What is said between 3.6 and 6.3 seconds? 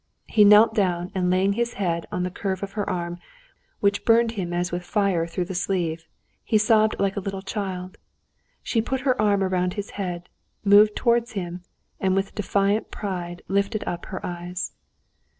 which burned him as with fire through the sleeve,